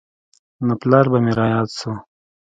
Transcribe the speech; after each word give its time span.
نو 0.65 0.73
پلار 0.81 1.05
به 1.11 1.17
مې 1.23 1.31
راياد 1.39 1.69
سو. 1.77 1.91